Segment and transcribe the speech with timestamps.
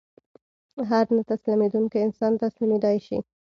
[0.89, 3.17] هر نه تسلیمېدونکی انسان تسلیمېدای شي